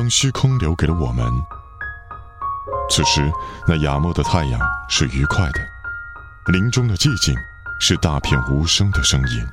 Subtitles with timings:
[0.00, 1.30] 将虚空留给了我们。
[2.88, 3.30] 此时，
[3.66, 4.58] 那雅默的太阳
[4.88, 5.60] 是愉快的，
[6.54, 7.36] 林中的寂静
[7.78, 9.46] 是大片无声的声音。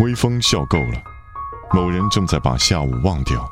[0.00, 1.02] 微风笑够了，
[1.70, 3.46] 某人正在把下午忘掉。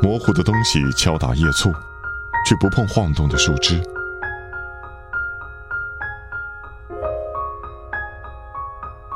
[0.00, 1.72] 模糊的东西敲打叶簇，
[2.46, 3.82] 却不碰晃动的树枝。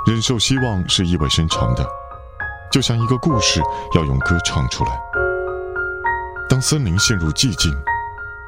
[0.08, 1.86] 忍受希望是意味深长的，
[2.72, 3.60] 就像一个故事
[3.94, 4.90] 要用歌唱出来。
[6.48, 7.70] 当森林陷入寂静，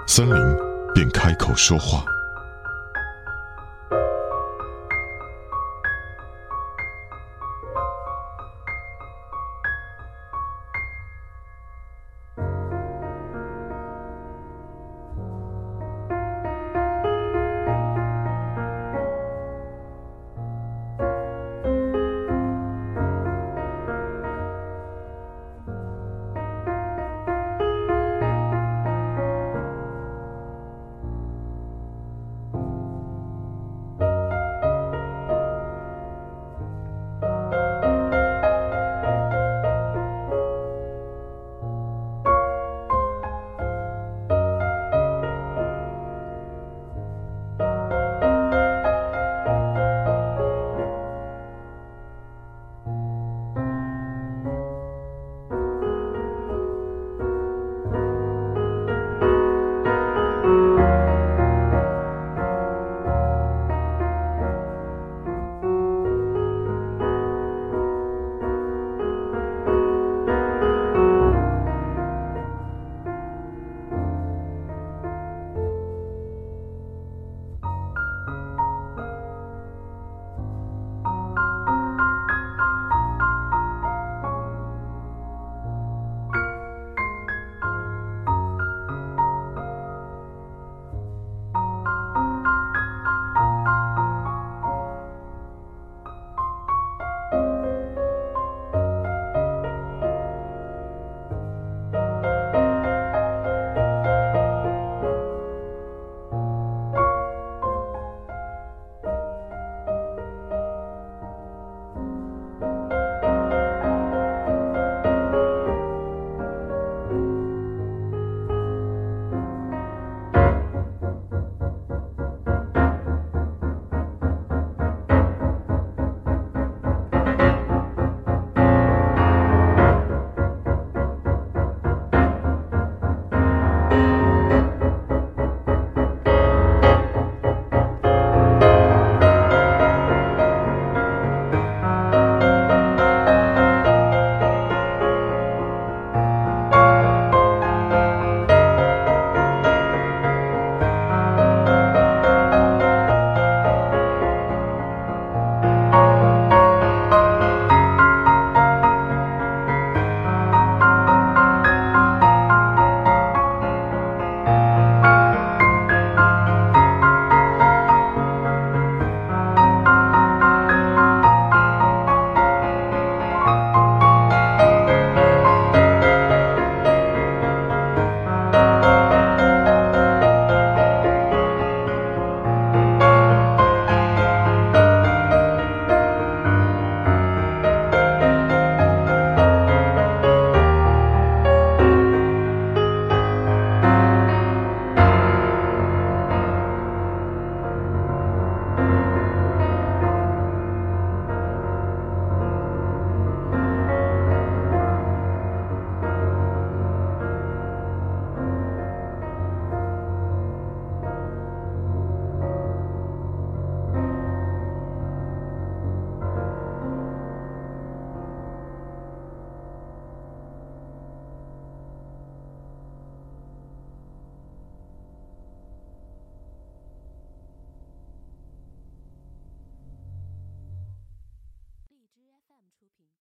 [0.07, 0.57] 森林
[0.95, 2.03] 便开口说话。